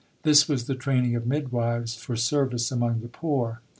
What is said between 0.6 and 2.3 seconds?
the training of midwives for